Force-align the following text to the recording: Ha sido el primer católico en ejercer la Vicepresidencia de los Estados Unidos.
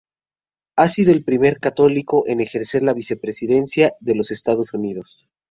Ha 0.77 0.87
sido 0.87 1.11
el 1.11 1.23
primer 1.23 1.59
católico 1.59 2.27
en 2.27 2.41
ejercer 2.41 2.81
la 2.81 2.95
Vicepresidencia 2.95 3.93
de 3.99 4.15
los 4.15 4.31
Estados 4.31 4.73
Unidos. 4.73 5.27